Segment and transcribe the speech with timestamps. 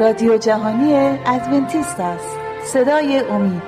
[0.00, 0.94] رادیو جهانی
[1.26, 2.36] ادونتیست است.
[2.72, 3.62] صدای امید.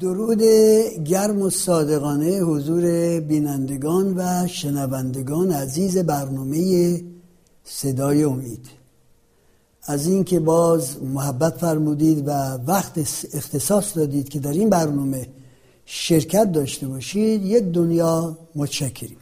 [0.00, 0.42] درود
[1.04, 7.00] گرم و صادقانه حضور بینندگان و شنوندگان عزیز برنامه
[7.64, 8.83] صدای امید.
[9.86, 12.30] از اینکه باز محبت فرمودید و
[12.66, 12.98] وقت
[13.34, 15.26] اختصاص دادید که در این برنامه
[15.86, 19.16] شرکت داشته باشید یک دنیا متشکریم.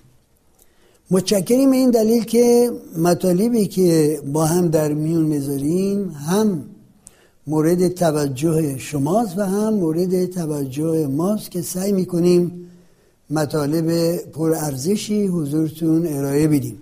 [1.11, 6.65] متشکریم این دلیل که مطالبی که با هم در میون می‌ذاریم هم
[7.47, 12.69] مورد توجه شماست و هم مورد توجه ماست که سعی می‌کنیم
[13.31, 16.79] مطالب پرارزشی حضورتون ارائه بدیم.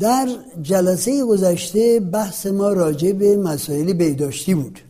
[0.00, 0.28] در
[0.62, 4.80] جلسه گذشته بحث ما راجع به مسائل بیداشتی بود.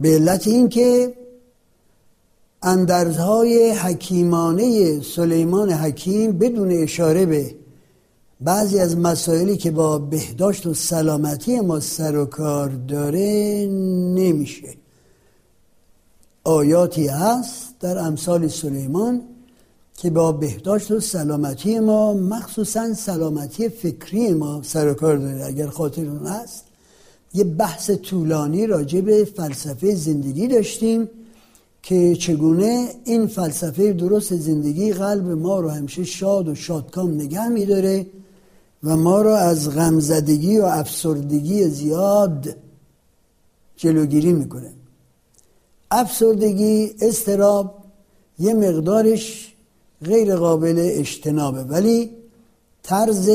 [0.00, 1.14] به علت اینکه
[2.62, 7.54] اندرزهای حکیمانه سلیمان حکیم بدون اشاره به
[8.40, 13.66] بعضی از مسائلی که با بهداشت و سلامتی ما سر و کار داره
[14.14, 14.68] نمیشه.
[16.44, 19.22] آیاتی هست در امثال سلیمان
[20.00, 25.44] که با بهداشت و سلامتی ما مخصوصا سلامتی فکری ما سر کار داره.
[25.44, 26.64] اگر خاطرون هست
[27.34, 31.08] یه بحث طولانی راجع به فلسفه زندگی داشتیم
[31.82, 38.06] که چگونه این فلسفه درست زندگی قلب ما رو همیشه شاد و شادکام نگه میداره
[38.84, 42.56] و ما را از غمزدگی و افسردگی زیاد
[43.76, 44.72] جلوگیری می‌کنه.
[45.90, 47.74] افسردگی استراب
[48.38, 49.54] یه مقدارش
[50.04, 51.62] غیر قابل اجتنابه.
[51.62, 52.10] ولی
[52.82, 53.30] طرز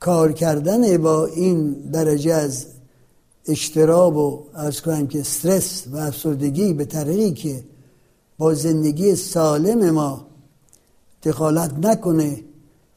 [0.00, 2.66] کار کردن با این درجه از
[3.48, 7.64] اشتراب و از کنم که استرس و افسردگی به طریقی که
[8.38, 10.26] با زندگی سالم ما
[11.22, 12.40] دخالت نکنه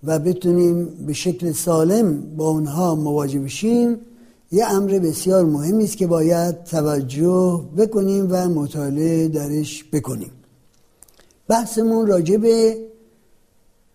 [0.04, 3.98] و بتونیم به شکل سالم با اونها مواجه بشیم
[4.52, 10.32] یه امر بسیار مهمی است که باید توجه بکنیم و مطالعه درش بکنیم.
[11.48, 12.78] بحثمون راجع به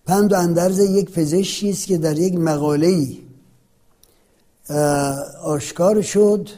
[0.06, 3.06] پند و اندرز یک پزشکی است که در یک مقاله
[5.42, 6.48] آشکار شد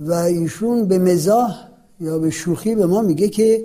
[0.00, 1.68] و ایشون به مزاح
[2.00, 3.64] یا به شوخی به ما میگه که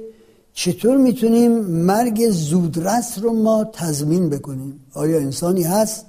[0.54, 6.06] چطور می‌تونیم مرگ زودرس رو ما تضمین بکنیم؟ آیا انسانی هست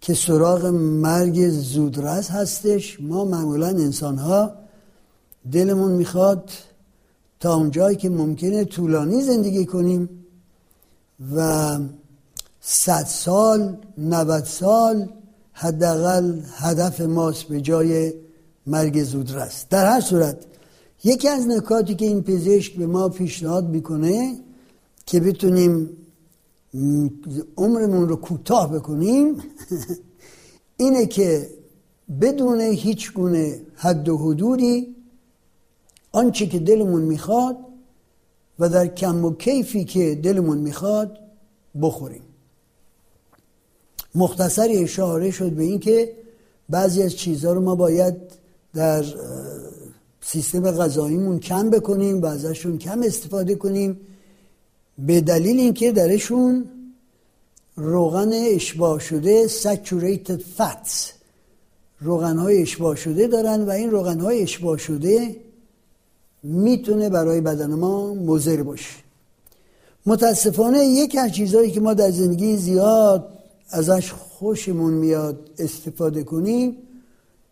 [0.00, 4.50] که سراغ مرگ زودرس هستش؟ ما معمولا انسان ها
[5.52, 6.50] دلمون می‌خواد
[7.42, 10.08] تا اونجایی که ممکنه طولانی زندگی کنیم
[11.36, 11.78] و
[12.60, 15.08] صد سال نوت سال
[15.52, 18.12] حداقل هدف ماست به جای
[18.66, 19.64] مرگ زودرس.
[19.70, 20.36] در هر صورت
[21.04, 24.38] یکی از نکاتی که این پزشک به ما پیشنهاد می‌کنه
[25.06, 25.90] که بتونیم
[27.56, 29.36] عمرمون رو کوتاه بکنیم
[30.76, 31.50] اینه که
[32.20, 35.01] بدون هیچ گونه حد و حدودی
[36.12, 37.56] آنچه که دلمون می‌خواد
[38.58, 41.18] و در کم و کیفی که دلمون می‌خواد
[41.82, 42.22] بخوریم.
[44.14, 46.12] مختصری اشاره شد به اینکه
[46.68, 48.14] بعضی از چیزها رو ما باید
[48.74, 49.04] در
[50.20, 54.00] سیستم غذاییمون کم بکنیم و ازشون کم استفاده کنیم.
[54.98, 56.64] به دلیل اینکه درشون
[57.76, 61.12] روغن اشباه شده saturated fats
[62.00, 65.36] روغن های اشباه شده دارن و این روغن های اشباه شده
[66.42, 68.94] می‌تونه برای بدن ما مضر باشه.
[70.06, 73.28] متاسفانه یکی از چیزهایی که ما در زندگی زیاد
[73.70, 76.76] ازش خوشمون میاد استفاده کنیم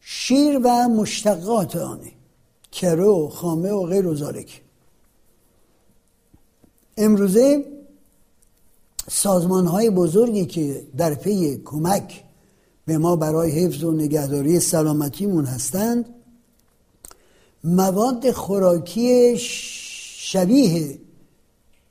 [0.00, 2.12] شیر و مشتقات آنه
[2.72, 4.62] کره و خامه و غیر و زارک.
[6.96, 7.64] امروزه
[9.10, 12.24] سازمان های بزرگی که در پی کمک
[12.86, 16.04] به ما برای حفظ و نگهداری سلامتیمون هستند
[17.64, 20.98] مواد خوراکی شبیه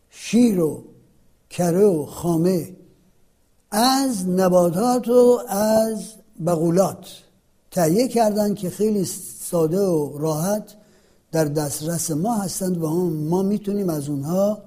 [0.09, 0.83] شیر و
[1.49, 2.75] کره و خامه
[3.71, 6.13] از نباتات و از
[6.45, 7.07] بغولات
[7.71, 10.75] تهیه کردن که خیلی ساده و راحت
[11.31, 14.63] در دسترس ما هستند و ما می‌تونیم از اونها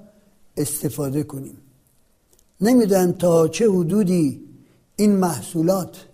[0.56, 1.58] استفاده کنیم.
[2.60, 4.40] نمی‌دونم تا چه حدودی
[4.96, 6.06] این محصولات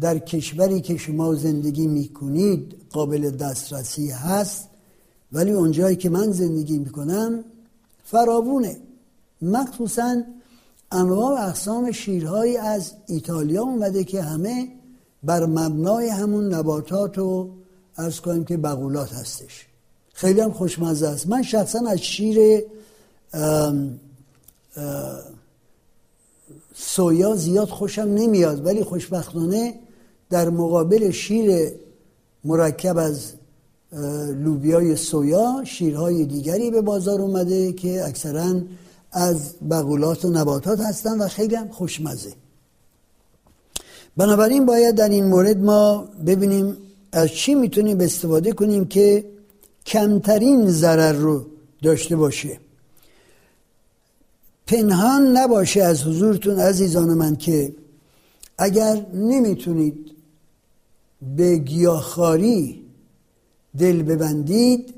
[0.00, 4.68] در کشوری که شما زندگی می‌کنید قابل دسترسی هست
[5.32, 7.44] ولی اونجایی که من زندگی می‌کنم
[8.04, 8.76] فراوونه.
[9.42, 10.22] مخصوصا
[10.92, 14.68] انواع و اقسام شیرهایی از ایتالیا اومده که همه
[15.22, 17.50] بر مبنای همون نباتات و
[17.98, 19.66] ارز کنیم که بغولات هستش.
[20.12, 21.26] خیلی هم خوشمزه است.
[21.26, 22.62] من شخصا از شیر
[26.74, 29.74] سویا زیاد خوشم نمیاد ولی خوشبختانه
[30.30, 31.72] در مقابل شیر
[32.44, 33.32] مرکب از
[34.44, 38.60] لوبیای سویا شیرهای دیگری به بازار اومده که اکثرا
[39.12, 42.32] از بغولات و نباتات هستن و خیلی هم خوشمزه.
[44.16, 46.76] بنابراین باید در این مورد ما ببینیم
[47.12, 49.24] از چی می‌تونیم استفاده کنیم که
[49.86, 51.46] کمترین ضرر رو
[51.82, 52.58] داشته باشه.
[54.66, 57.74] پنهان نباشه از حضورتون عزیزان من که
[58.58, 60.13] اگر نمی‌تونید
[61.36, 62.84] به گیاهخواری
[63.78, 64.94] دل ببندید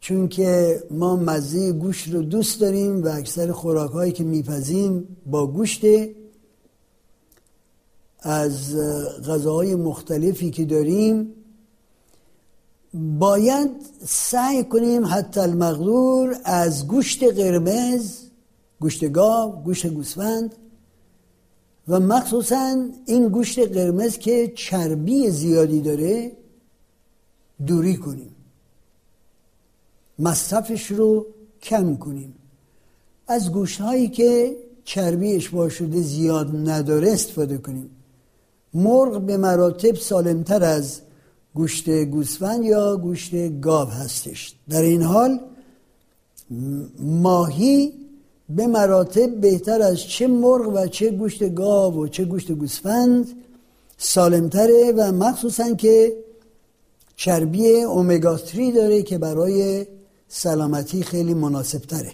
[0.00, 5.46] چون که ما مزه گوشت رو دوست داریم و اکثر خوراک هایی که میپزیم با
[5.46, 5.84] گوشت.
[8.24, 8.76] از
[9.26, 11.32] غذاهای مختلفی که داریم
[12.94, 13.70] باید
[14.06, 18.18] سعی کنیم حتی المقدور از گوشت قرمز
[18.80, 20.54] گوشت گاو گوشت گوسفند
[21.88, 22.76] و مخصوصا
[23.06, 26.32] این گوشت قرمز که چربی زیادی داره
[27.66, 28.34] دوری کنیم.
[30.18, 31.26] مصرفش رو
[31.62, 32.34] کم کنیم.
[33.26, 35.68] از گوشت هایی که چربی اشباه
[36.00, 37.90] زیاد نداره استفاده کنیم.
[38.74, 41.00] مرغ به مراتب سالمتر از
[41.54, 44.54] گوشت گوسفند یا گوشت گاو هستش.
[44.68, 45.40] در این حال
[46.98, 47.92] ماهی
[48.48, 53.26] به مراتب بهتر از چه مرغ و چه گوشت گاو و چه گوشت گوسفند
[53.98, 56.16] سالمتره و مخصوصا که
[57.16, 59.86] چربی اومگا 3 داره که برای
[60.28, 62.12] سلامتی خیلی مناسب تره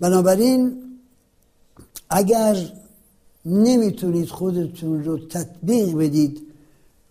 [0.00, 0.82] بنابراین
[2.10, 2.56] اگر
[3.46, 6.40] نمی‌تونید خودتون رو تطبیق بدید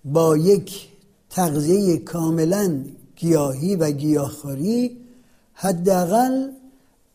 [0.05, 0.87] با یک
[1.29, 2.83] تغذیه کاملا
[3.15, 4.97] گیاهی و گیاهخواری
[5.53, 6.49] حداقل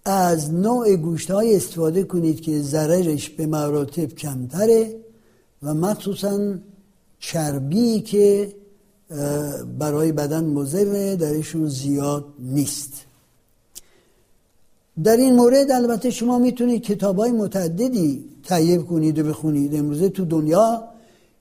[0.04, 4.96] از نوع گوشت های استفاده کنید که ضررش به مراتب کمتره
[5.62, 6.54] و مخصوصا
[7.18, 8.54] چربی که
[9.78, 12.92] برای بدن مضره درشون زیاد نیست.
[15.04, 19.74] در این مورد البته شما می‌تونید کتاب های متعددی تهیه کنید و بخونید.
[19.74, 20.84] امروزه تو دنیا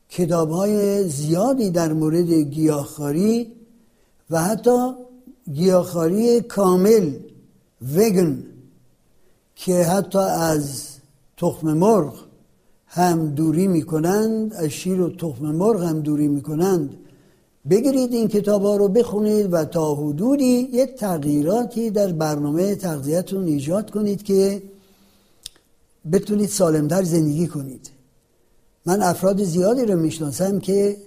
[0.10, 3.52] کتاب های زیادی در مورد گیاهخواری
[4.30, 4.92] و حتی
[5.54, 7.14] گیاهخواری کامل
[7.96, 8.44] وگن
[9.66, 10.88] که حتی از
[11.38, 12.14] تخم مرغ
[12.86, 16.98] هم دوری می‌کنند از شیر و تخم مرغ هم دوری می‌کنند.
[17.70, 23.92] بگیرید این کتاب ها رو بخونید و تا حدودی یه تغییراتی در برنامه تغذیتون ایجاد
[23.92, 24.64] کنید که
[26.12, 27.90] بتونید سالمتر زندگی کنید.
[28.86, 30.98] من افراد زیادی رو می‌شناسم که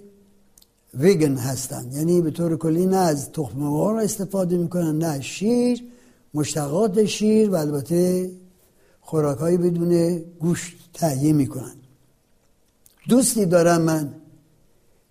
[0.93, 5.83] ویگن هستن یعنی به طور کلی نه از تخم مرغ استفاده می‌کنن نه از شیر
[6.33, 8.31] مشتقات شیر و البته
[9.05, 11.75] خوراکهایی بدون گوشت تهیه می‌کنن.
[13.09, 14.13] دوستی دارم من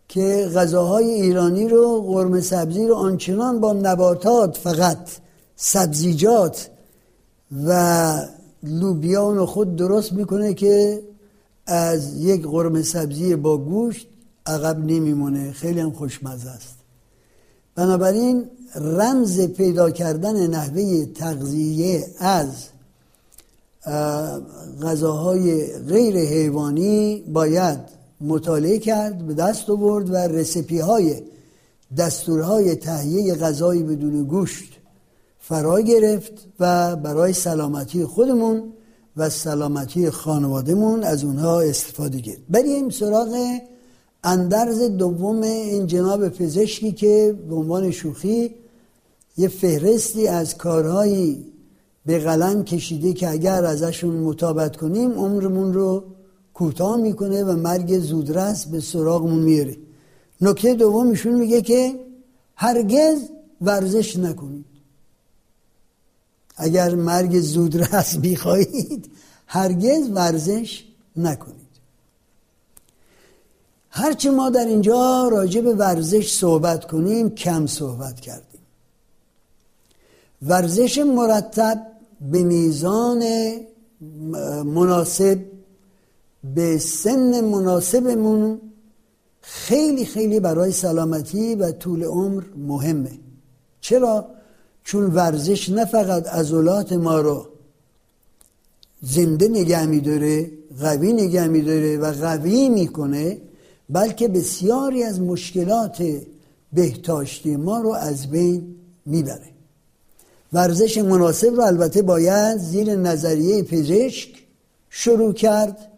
[0.08, 5.08] که غذاهای ایرانی رو قرمه سبزی رو آنچنان با نباتات فقط
[5.56, 6.70] سبزیجات
[7.66, 8.20] و
[8.62, 11.02] لوبیان خود درست می‌کنه که
[11.66, 14.06] از یک قرمه سبزی با گوشت
[14.46, 15.52] عقب نمیمونه.
[15.52, 16.74] خیلی هم خوشمزه است.
[17.74, 22.73] بنابراین رمز پیدا کردن نحوه تغذیه از
[24.82, 27.78] غذاهای غیر حیوانی باید
[28.20, 31.22] مطالعه کرد به دست آورد و رسپی های
[31.96, 34.72] دستورهای تهیه غذایی بدون گوشت
[35.38, 38.62] فرا گرفت و برای سلامتی خودمون
[39.16, 42.38] و سلامتی خانوادهمون از اونها استفاده کرد.
[42.48, 43.58] بریم سراغ
[44.24, 48.54] اندرز دوم این جناب پزشکی که به عنوان شوخی
[49.36, 51.53] یه فهرستی از کارهایی
[52.06, 56.04] به قلم کشیده که اگر ازشون مطابقت کنیم عمرمون رو
[56.54, 59.76] کوتاه می‌کنه و مرگ زودرس به سراغمون میاره
[60.40, 62.00] نکته دومشون میگه که
[62.56, 63.18] هرگز
[63.60, 64.64] ورزش نکنید.
[66.56, 69.10] اگر مرگ زودرس می‌خواهید
[69.46, 70.84] هرگز ورزش
[71.16, 71.64] نکنید.
[73.90, 78.60] هرچه ما در اینجا راجع به ورزش صحبت کنیم کم صحبت کردیم.
[80.42, 81.93] ورزش مرتب
[82.30, 83.22] به میزان
[84.64, 85.38] مناسب
[86.54, 88.60] به سن مناسبمون
[89.40, 93.18] خیلی خیلی برای سلامتی و طول عمر مهمه
[93.80, 94.26] چرا؟
[94.84, 97.46] چون ورزش نه فقط عضلات ما رو
[99.02, 100.50] زنده نگه میداره
[100.80, 103.38] قوی نگه میداره و قوی می‌کنه
[103.90, 106.04] بلکه بسیاری از مشکلات
[106.72, 108.76] بهداشتی ما رو از بین
[109.06, 109.53] می‌بره
[110.54, 114.28] ورزش مناسب رو البته باید زیر نظریه پزشک
[114.90, 115.90] شروع کرد.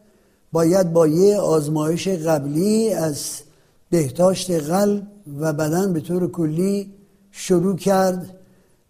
[0.52, 3.24] باید با یه آزمایش قبلی از
[3.90, 5.06] بهداشت قلب
[5.40, 6.92] و بدن به طور کلی
[7.32, 8.36] شروع کرد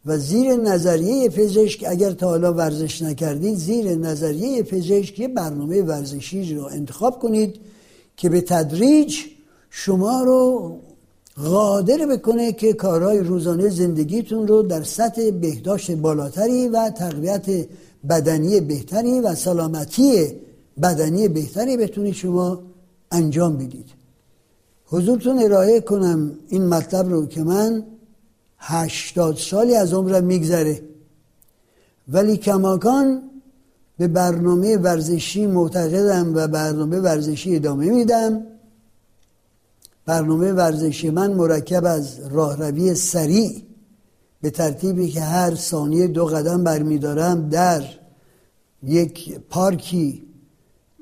[0.07, 6.55] و زیر نظریه پزشک اگر تا حالا ورزش نکردید زیر نظریه پزشک یه برنامه ورزشی
[6.55, 7.61] رو انتخاب کنید
[8.17, 9.17] که به تدریج
[9.71, 10.79] شما رو
[11.45, 17.47] قادر بکنه که کارهای روزانه زندگیتون رو در سطح بهداشت بالاتری و تقویت
[18.09, 20.33] بدنی بهتری و سلامتی
[20.83, 22.63] بدنی بهتری بتونید شما
[23.13, 23.87] انجام بدید.
[24.87, 27.85] حضورتون ارائه کنم این مطلب رو که من
[28.59, 30.83] هشتاد سالی از عمرم میگذره.
[32.09, 33.23] ولی کماکان
[33.99, 38.43] به برنامه ورزشی معتقدم و برنامه ورزشی ادامه میدم.
[40.07, 43.63] برنامه ورزشی من مرکب از راهروی سریع
[44.43, 47.85] به ترتیبی که هر ثانیه دو قدم برمیدارم در
[48.83, 50.23] یک پارکی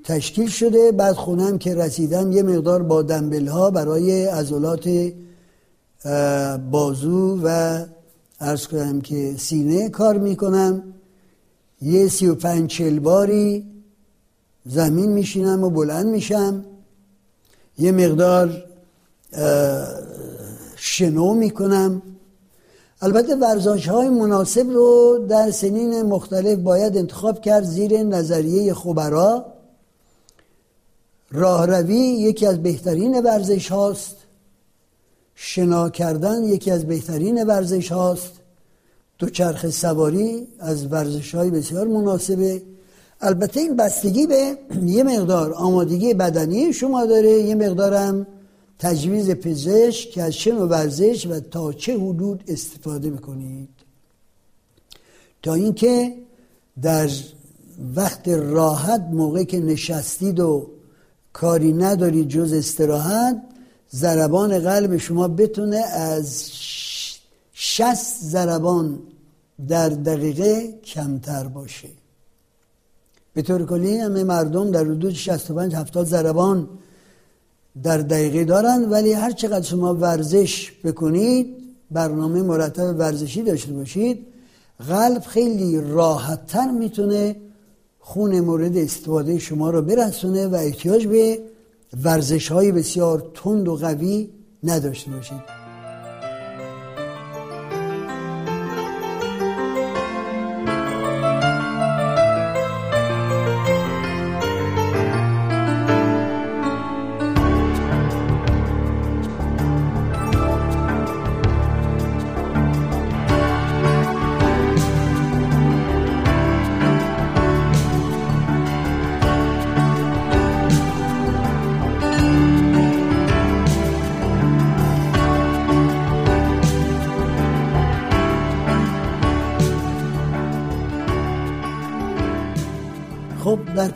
[0.04, 0.92] تشکیل شده.
[0.92, 5.12] بعد خونم که رسیدم یه مقدار با دنبل ها برای عضلات
[6.70, 7.78] بازو و
[8.40, 10.82] ارز کنم که سینه کار می‌کنم.
[11.82, 13.66] یه سی و پنج باری
[14.66, 16.64] زمین میشینم و بلند میشم.
[17.78, 18.64] یه مقدار
[20.76, 22.02] شنو می‌کنم.
[23.02, 29.46] البته ورزش های مناسب رو در سنین مختلف باید انتخاب کرد زیر نظریه خبرا.
[31.32, 34.16] راهروی یکی از بهترین ورزش هاست
[35.34, 38.32] شنا کردن یکی از بهترین ورزش هاست
[39.18, 42.62] دوچرخ سواری از ورزش های بسیار مناسبه.
[43.20, 44.58] البته این بستگی به
[44.96, 47.30] یه مقدار آمادگی بدنی شما داره.
[47.30, 48.26] یه مقدارم
[48.84, 53.68] تجویز پزشک که از چه ورزش و تا چه حدود استفاده بکنید
[55.42, 56.14] تا اینکه
[56.82, 57.10] در
[57.96, 60.70] وقت راحت موقع که نشستید و
[61.32, 63.42] کاری ندارید جز استراحت
[63.94, 66.50] ضربان قلب شما بتونه از
[67.52, 68.98] شست ضربان
[69.68, 71.88] در دقیقه کمتر باشه.
[73.34, 76.68] به طور کلی همه مردم در حدود 65 70 ضربان
[77.82, 81.46] در دقیقه دارن ولی هر چقدر شما ورزش بکنید
[81.90, 84.26] برنامه مرتب ورزشی داشته باشید
[84.88, 87.36] قلب خیلی راحتتر می‌تونه
[87.98, 91.38] خون مورد استفاده شما رو برسونه و احتیاج به
[92.02, 94.30] ورزش های بسیار تند و قوی
[94.64, 95.63] نداشته باشید.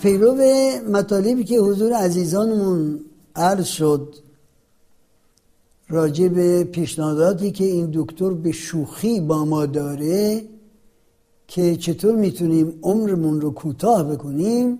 [0.01, 0.35] پیرو
[0.91, 3.01] مطالبی که حضور عزیزانمون
[3.37, 4.15] عرض شد
[5.89, 10.45] راجع به پیشنهاداتی که این دکتر به شوخی با ما داره
[11.49, 14.79] که چطور می‌تونیم عمرمون رو کوتاه بکنیم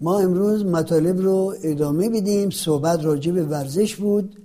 [0.00, 2.50] ما امروز مطالب رو ادامه بدیم.
[2.50, 4.36] صحبت راجع به ورزش بود.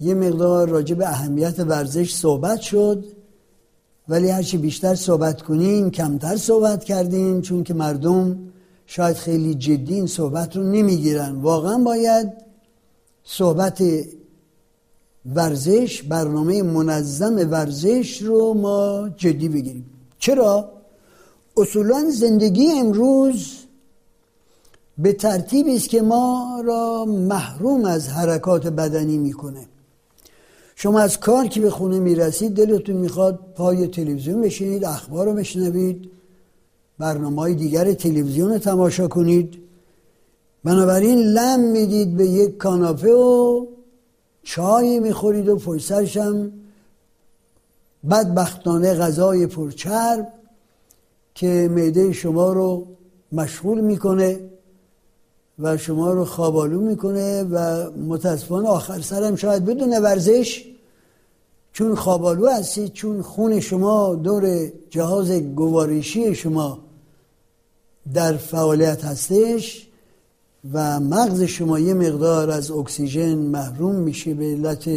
[0.00, 3.04] یه مقدار راجع به اهمیت ورزش صحبت شد.
[4.08, 8.38] ولی هرچی بیشتر صحبت کنیم کمتر صحبت کردیم چون که مردم
[8.86, 11.34] شاید خیلی جدی این صحبت رو نمی‌گیرن.
[11.34, 12.32] واقعا باید
[13.24, 13.82] صحبت
[15.34, 19.86] ورزش برنامه منظم ورزش رو ما جدی بگیریم.
[20.18, 20.72] چرا؟
[21.56, 23.56] اصولا زندگی امروز
[24.98, 29.66] به ترتیبی است که ما را محروم از حرکات بدنی می‌کنه.
[30.84, 36.10] شما از کار که به خونه می‌رسید دلتون می‌خواد پای تلویزیون بشینید اخبار رو بشنوید
[36.98, 39.58] برنامه های دیگر تلویزیون رو تماشا کنید.
[40.64, 43.66] بنابراین لم می‌دید به یک کاناپه و
[44.42, 45.92] چای می‌خورید و پشت
[48.10, 50.28] بدبختانه غذای پرچرب
[51.34, 52.86] که معده شما رو
[53.32, 54.40] مشغول می‌کنه
[55.58, 60.73] و شما رو خوابالو می‌کنه و متاسفانه آخر سرم شاید بدون ورزش
[61.74, 66.78] چون خوابالو هستید چون خون شما دور جهاز گوارشی شما
[68.14, 69.88] در فعالیت هستش
[70.72, 74.90] و مغز شما یه مقدار از اکسیژن محروم میشه به علت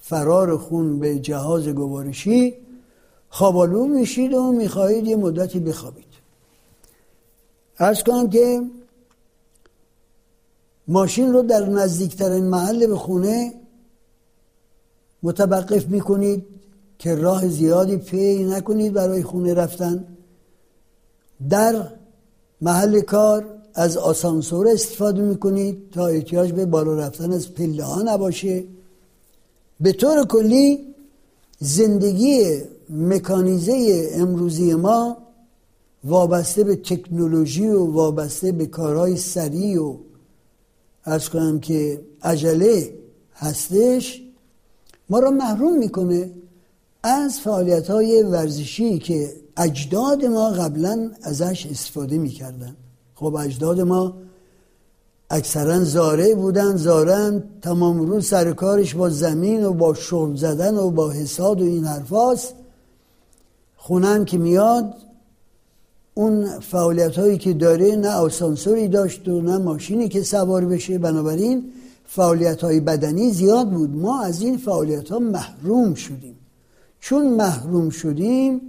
[0.00, 2.54] فرار خون به جهاز گوارشی
[3.28, 6.04] خوابالو میشید و می‌خواهید یه مدتی بخوابید.
[7.78, 8.62] ارز کنم که
[10.88, 13.65] ماشین رو در نزدیکترین محل به خونه
[15.26, 16.46] متوقف می‌کنید
[16.98, 20.04] که راه زیادی پی نکنید برای خونه رفتن.
[21.50, 21.88] در
[22.60, 28.64] محل کار از آسانسور استفاده می‌کنید تا احتیاج به بالا رفتن از پله ها نباشه.
[29.80, 30.94] به طور کلی
[31.58, 35.16] زندگی مکانیزه امروزی ما
[36.04, 39.96] وابسته به تکنولوژی و وابسته به کارهای سریع و
[41.04, 42.94] از کنم که عجله
[43.34, 44.25] هستش.
[45.10, 46.30] ما را محروم می‌کنه
[47.02, 52.76] از فعالیت های ورزشی که اجداد ما قبلا ازش استفاده می‌کردن.
[53.14, 54.14] خب اجداد ما
[55.30, 60.90] اکثرا زاره بودن زارن تمام روز سر کارش با زمین و با شرب زدن و
[60.90, 62.54] با حساد و این حرفاست
[63.76, 64.94] خونم که میاد
[66.14, 70.98] اون فعالیت هایی که داره نه آسانسوری داشت و نه ماشینی که سوار بشه.
[70.98, 71.72] بنابراین
[72.06, 73.96] فعالیت های بدنی زیاد بود.
[73.96, 76.36] ما از این فعالیت ها محروم شدیم.
[77.00, 78.60] چون محروم شدیم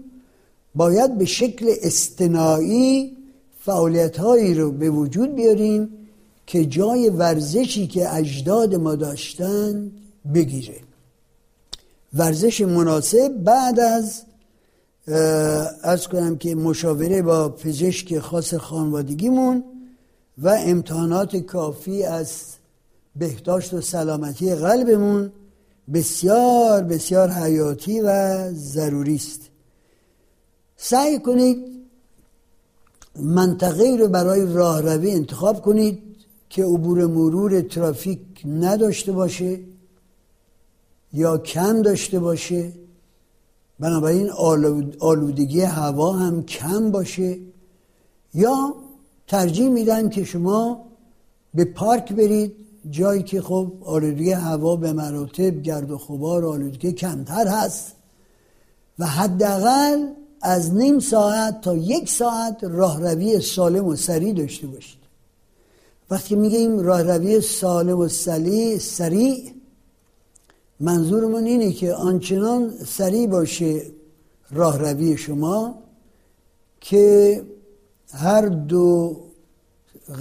[0.75, 3.17] باید به شکل استنایی
[3.60, 5.89] فعالیت هایی رو به وجود بیاریم
[6.48, 9.91] که جای ورزشی که اجداد ما داشتن
[10.34, 10.79] بگیره.
[12.13, 14.22] ورزش مناسب بعد از
[15.84, 19.63] از کنم که مشاوره با پزشک خاص خانوادگیمون
[20.38, 22.56] و امتحانات کافی از
[23.19, 25.31] بهداشت و سلامتی قلبمون
[25.93, 29.41] بسیار بسیار حیاتی و ضروری است.
[30.77, 31.57] سعی کنید
[33.19, 36.03] منطقه رو برای راهروی انتخاب کنید
[36.49, 39.60] که عبور مرور ترافیک نداشته باشه
[41.13, 42.73] یا کم داشته باشه.
[43.80, 44.30] بنابراین
[44.99, 47.38] آلودگی هوا هم کم باشه.
[48.34, 48.75] یا
[49.27, 50.86] ترجیح میدن که شما
[51.53, 57.47] به پارک برید جایی که خب آلودگی هوا به مراتب گرد و خبار آلودگی کمتر
[57.47, 57.93] هست
[58.99, 60.07] و حداقل
[60.41, 64.99] از نیم ساعت تا یک ساعت راهروی سالم و سریع داشته باشید.
[66.09, 69.51] وقتی میگیم راهروی سالم و سریع سریع
[70.79, 73.81] منظورمون اینه که آنچنان سریع باشه
[74.51, 75.75] راهروی شما
[76.81, 77.43] که
[78.13, 79.17] هر دو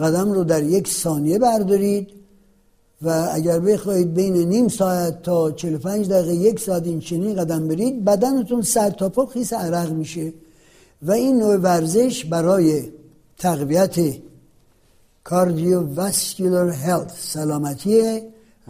[0.00, 2.15] قدم رو در یک ثانیه بردارید
[3.02, 8.04] و اگر بخواهید بین نیم ساعت تا 45 دقیقه یک ساعت این چنین قدم برید
[8.04, 10.32] بدنتون سر تا پا خیس عرق میشه.
[11.02, 12.88] و این نوع ورزش برای
[13.38, 13.96] تقویت
[15.24, 18.22] کاردیو واسکولار هلت سلامتی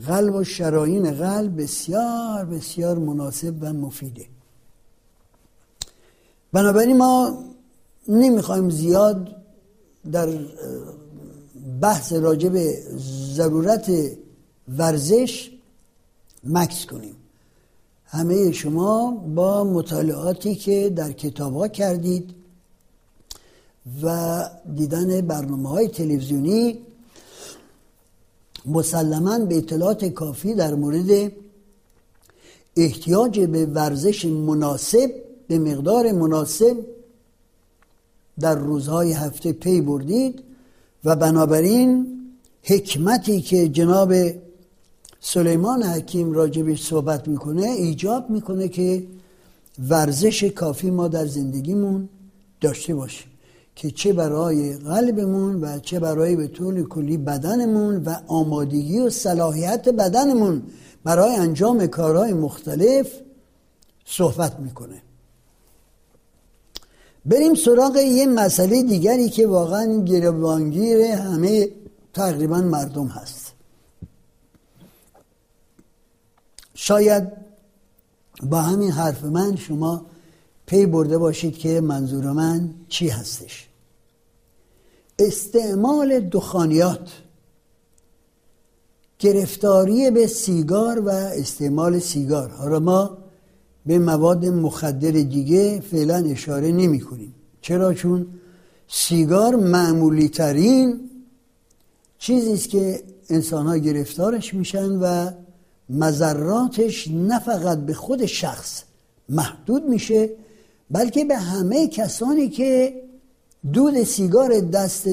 [0.06, 4.26] قلب و شراین قلب بسیار بسیار مناسب و مفیده.
[6.52, 7.44] بنابراین ما
[8.08, 9.36] نمی‌خوایم زیاد
[10.12, 10.28] در
[11.80, 12.82] بحث راجع به
[13.34, 13.90] ضرورت
[14.68, 15.50] ورزش
[16.44, 17.16] مکس کنیم.
[18.06, 22.34] همه شما با مطالعاتی که در کتاب ها کردید
[24.02, 26.78] و دیدن برنامه های تلویزیونی
[28.66, 31.32] مسلما به اطلاعات کافی در مورد
[32.76, 35.10] احتیاج به ورزش مناسب
[35.48, 36.76] به مقدار مناسب
[38.40, 40.42] در روزهای هفته پی بردید.
[41.04, 42.06] و بنابراین
[42.62, 44.12] حکمتی که جناب
[45.20, 49.06] سلیمان حکیم راجبش صحبت می‌کنه ایجاب می‌کنه که
[49.88, 52.08] ورزش کافی ما در زندگیمون
[52.60, 53.28] داشته باشیم
[53.76, 59.88] که چه برای قلبمون و چه برای به طول کلی بدنمون و آمادگی و صلاحیت
[59.88, 60.62] بدنمون
[61.04, 63.12] برای انجام کارهای مختلف
[64.04, 65.02] صحبت می‌کنه.
[67.26, 71.68] بریم سراغ یه مسئله دیگری که واقعا گروانگیر همه
[72.14, 73.52] تقریبا مردم هست.
[76.74, 77.32] شاید
[78.42, 80.06] با همین حرف من شما
[80.66, 83.68] پی برده باشید که منظور من چی هستش.
[85.18, 87.10] استعمال دخانیات
[89.18, 92.50] گرفتاری به سیگار و استعمال سیگار.
[92.50, 93.18] حالا ما
[93.86, 97.34] به مواد مخدر دیگه فعلا اشاره نمی کنیم.
[97.60, 98.26] چرا؟ چون
[98.88, 101.00] سیگار معمولی ترین
[102.18, 105.30] چیزی است که انسان ها گرفتارش میشن و
[105.90, 108.82] مذراتش نه فقط به خود شخص
[109.28, 110.30] محدود میشه
[110.90, 113.02] بلکه به همه کسانی که
[113.72, 115.08] دود سیگار دست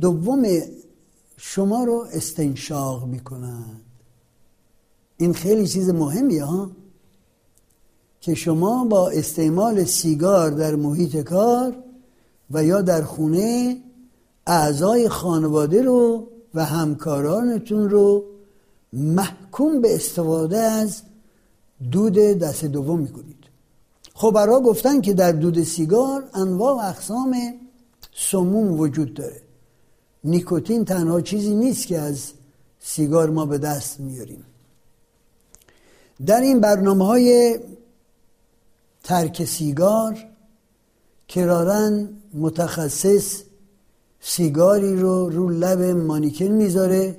[0.00, 0.46] دوم
[1.36, 3.80] شما رو استنشاق می‌کنند.
[5.16, 6.70] این خیلی چیز مهمیه ها؟
[8.22, 11.76] که شما با استعمال سیگار در محیط کار
[12.50, 13.76] و یا در خونه
[14.46, 18.24] اعضای خانواده رو و همکارانتون رو
[18.92, 21.02] محکوم به استفاده از
[21.92, 23.36] دود دست دوم می‌کنید.
[24.14, 27.36] خب برای گفتن که در دود سیگار انواع و اقسام
[28.14, 29.42] سموم وجود داره.
[30.24, 32.32] نیکوتین تنها چیزی نیست که از
[32.80, 34.44] سیگار ما به دست میاریم.
[36.26, 37.58] در این برنامه های
[39.02, 40.18] ترک سیگار
[41.28, 43.42] کرارن متخصص
[44.20, 47.18] سیگاری رو رو لب مانیکن می‌ذاره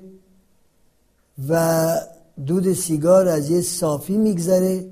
[1.50, 1.96] و
[2.46, 4.90] دود سیگار از یه صافی میگذره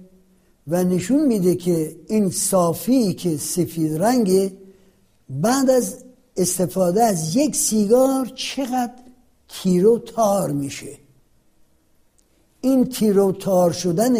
[0.67, 4.51] و نشون میده که این صافی که سفید رنگه
[5.29, 5.97] بعد از
[6.37, 8.93] استفاده از یک سیگار چقدر
[9.47, 10.97] تیرو تار میشه.
[12.61, 14.15] این تیرو تار شدن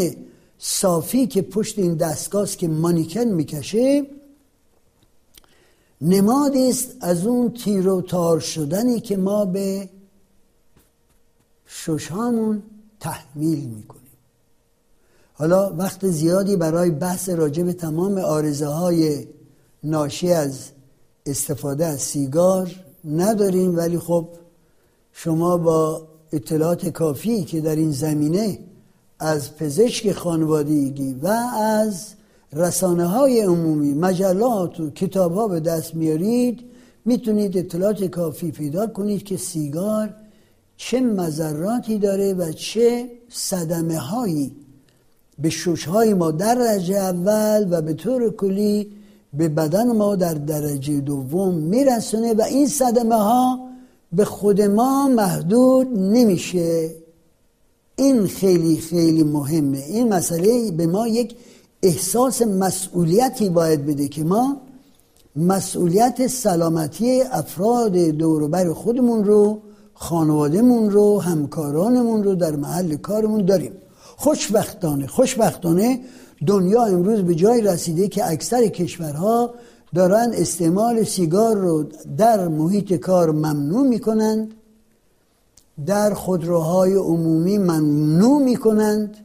[0.63, 4.05] صافی که پشت این دستگاه که مانیکن می‌کشه
[6.01, 9.89] نمادی است از اون تیرو تار شدنی که ما به
[11.65, 12.63] ششهامون
[12.99, 14.01] تحمیل می‌کنیم.
[15.33, 19.27] حالا وقت زیادی برای بحث راجع به تمام آرزه های
[19.83, 20.69] ناشی از
[21.25, 24.27] استفاده از سیگار نداریم ولی خب
[25.13, 28.70] شما با اطلاعات کافی که در این زمینه
[29.21, 32.05] از پزشک خانوادگی و از
[32.53, 36.63] رسانه های عمومی مجلات و کتاب ها به دست میارید.
[37.05, 40.13] می‌تونید اطلاعات کافی پیدا کنید که سیگار
[40.77, 44.55] چه مذراتی داره و چه صدمه هایی
[45.39, 48.91] به شوش های ما در درجه اول و به طور کلی
[49.33, 53.59] به بدن ما در درجه دوم میرسونه و این صدمه ها
[54.13, 57.00] به خود ما محدود نمیشه.
[58.01, 59.77] این خیلی خیلی مهمه.
[59.77, 61.35] این مسئله به ما یک
[61.83, 64.57] احساس مسئولیتی باید بده که ما
[65.35, 69.61] مسئولیت سلامتی افراد دوروبر خودمون رو
[69.93, 73.71] خانوادهمون رو همکارانمون رو در محل کارمون داریم.
[74.17, 75.99] خوشبختانه خوشبختانه
[76.47, 79.53] دنیا امروز به جای رسیده که اکثر کشورها
[79.95, 81.85] دارن استعمال سیگار رو
[82.17, 84.53] در محیط کار ممنوع می‌کنند
[85.85, 89.17] در خودروهای عمومی ممنوع می‌کنند.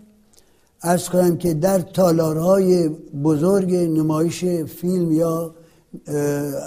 [0.82, 2.88] ارز کنم که در تالارهای
[3.24, 5.54] بزرگ نمایش فیلم یا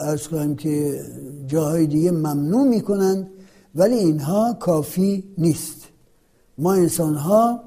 [0.02, 1.02] ارز کنم که
[1.48, 3.28] جاهای دیگه ممنوع می‌کنند
[3.76, 5.78] ولی اینها کافی نیست.
[6.58, 7.60] ما انسان ها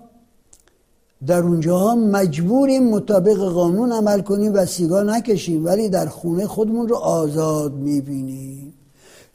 [1.26, 6.96] در اونجاها مجبوریم مطابق قانون عمل کنیم و سیگار نکشیم ولی در خونه خودمون رو
[6.96, 8.61] آزاد می‌بینیم.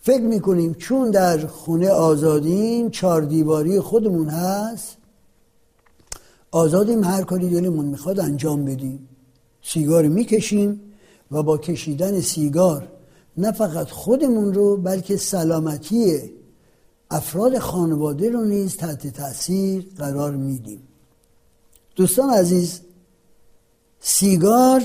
[0.08, 4.98] فکر می‌کنیم چون در خونه آزادیم چهار دیواری خودمون هست
[6.52, 9.08] آزادیم هر کاری دلمون می‌خواد انجام بدیم.
[9.62, 10.82] سیگار می‌کشیم
[11.32, 12.88] و با کشیدن سیگار
[13.38, 16.22] نه فقط خودمون رو بلکه سلامتی
[17.12, 20.82] افراد خانواده رو نیز تحت تاثیر قرار میدیم.
[21.96, 22.82] دوستان عزیز
[24.00, 24.84] سیگار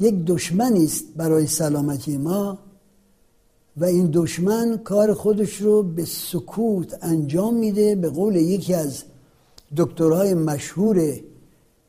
[0.00, 2.65] یک دشمنی است برای سلامتی ما.
[3.76, 9.04] و این دشمن کار خودش رو به سکوت انجام میده به قول یکی از
[9.76, 11.20] دکترهای مشهور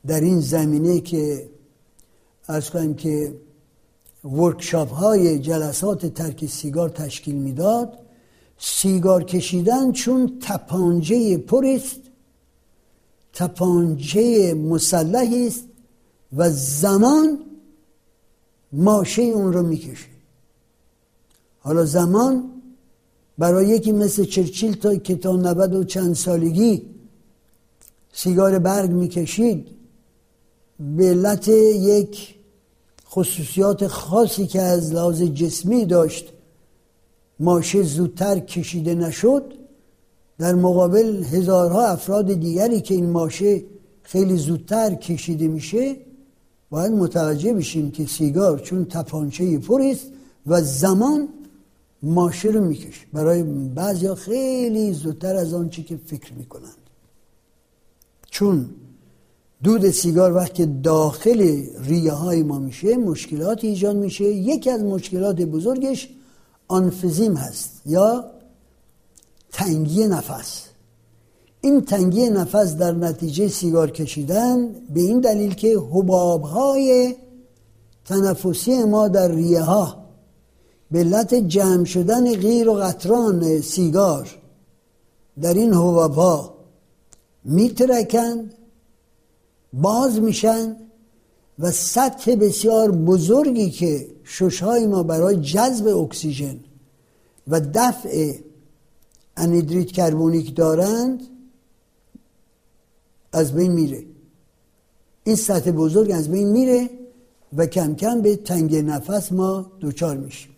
[0.06, 1.48] در این زمینه که
[2.46, 3.34] از کنیم که
[4.24, 7.98] ورکشاپ های جلسات ترک سیگار تشکیل می‌داد
[8.58, 12.00] سیگار کشیدن چون تپانجه پرست
[13.32, 15.64] تپانجه مسلحی است
[16.36, 17.38] و زمان
[18.72, 20.17] ماشه اون رو می‌کشه.
[21.68, 22.44] حالا زمان
[23.38, 26.82] برای یکی مثل چرچیل تا که تا نود و چند سالگی
[28.12, 29.66] سیگار برگ می‌کشید
[30.96, 32.34] به علت یک
[33.10, 36.32] خصوصیات خاصی که از لحاظ جسمی داشت
[37.40, 39.44] ماشه زودتر کشیده نشد.
[40.38, 43.62] در مقابل هزارها افراد دیگری که این ماشه
[44.02, 45.96] خیلی زودتر کشیده میشه
[46.70, 50.06] باید متوجه بشیم که سیگار چون تپانچه پر است
[50.46, 51.28] و زمان
[52.02, 53.42] ماشه رو می‌کشه برای
[53.74, 56.90] بعضیا خیلی زودتر از آنچه که فکر می‌کنند.
[58.30, 58.70] چون
[59.62, 64.24] دود سیگار وقتی داخل ریه های ما میشه مشکلات ایجاد میشه.
[64.24, 66.08] یکی از مشکلات بزرگش
[66.68, 68.24] آنفزیم هست یا
[69.52, 70.64] تنگی نفس.
[71.60, 77.14] این تنگی نفس در نتیجه سیگار کشیدن به این دلیل که حباب های
[78.04, 80.07] تنفسی ما در ریه ها
[80.90, 84.38] به علت جمع شدن غیر و قطران سیگار.
[85.40, 86.54] در این هواپا
[87.44, 88.54] میترکند
[89.72, 90.76] باز میشن
[91.58, 96.60] و سطح بسیار بزرگی که ششهای ما برای جذب اکسیژن
[97.48, 98.32] و دفع
[99.36, 101.22] انیدریت کربونیک دارند
[103.32, 104.04] از بین میره.
[105.24, 106.90] این سطح بزرگ از بین میره
[107.56, 110.57] و کم کم به تنگ نفس ما دوچار میشیم.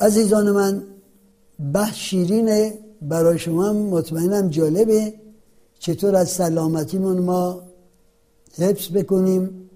[0.00, 0.82] عزیزان من
[1.72, 2.78] بحث شیرینه.
[3.02, 5.14] برای شما مطمئنم جالبه.
[5.78, 7.62] چطور از سلامتیمون ما
[8.58, 9.70] حفظ بکنیم؟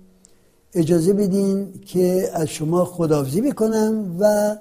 [0.74, 4.56] اجازه بدین که از شما خداحافظی بکنم و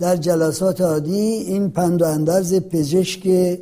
[0.00, 3.58] در جلسات عادی این پند و اندرز پزشک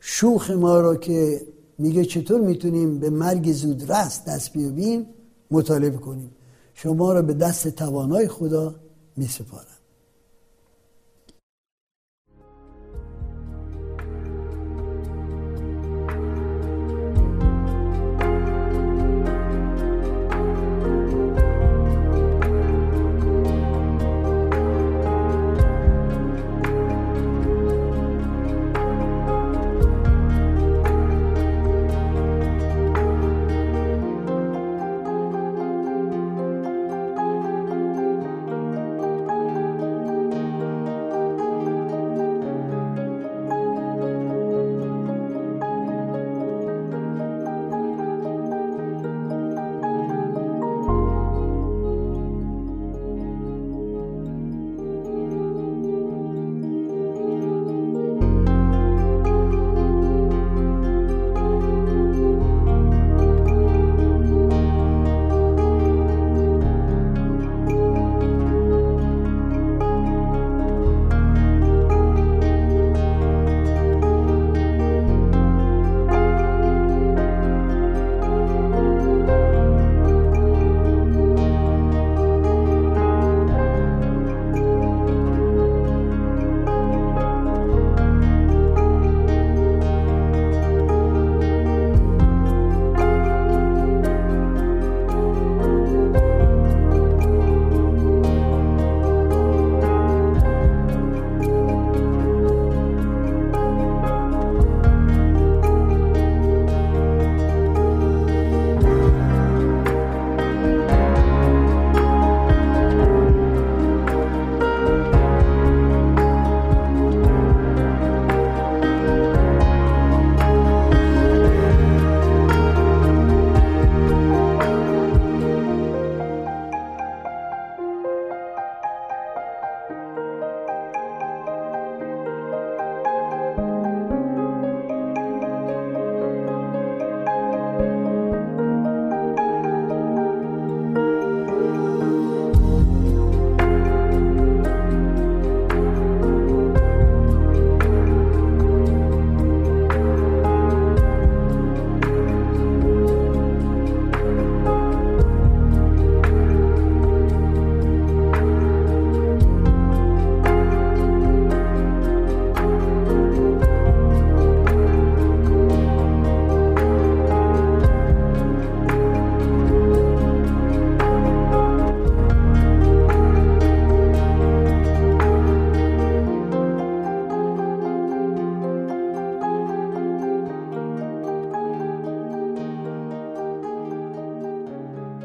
[0.00, 1.42] شوخ ما رو که
[1.78, 5.06] میگه چطور می‌تونیم به مرگ زودرس دست بیابیم
[5.50, 6.30] مطالبه کنیم.
[6.74, 8.74] شما رو به دست توانای خدا
[9.16, 9.77] میسپارم.